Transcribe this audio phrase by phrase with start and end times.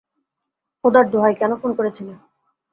[0.83, 2.07] খোদার দোহাই, কেন ফোন করেছিল?